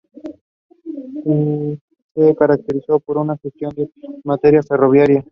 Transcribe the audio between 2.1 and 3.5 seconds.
Se caracterizó por su